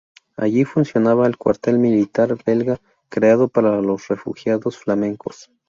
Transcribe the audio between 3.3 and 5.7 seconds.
para los refugiados flamencos.